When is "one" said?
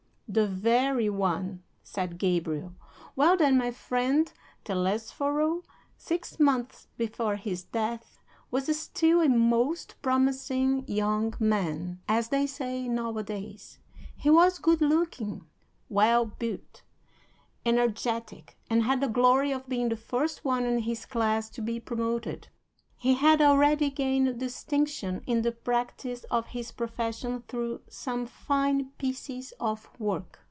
1.09-1.61, 20.45-20.63